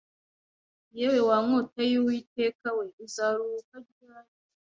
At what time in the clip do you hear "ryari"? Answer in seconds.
3.87-4.31